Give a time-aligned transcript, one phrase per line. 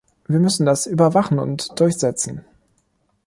[0.27, 2.43] Wir müssen das überwachen und durchsetzen.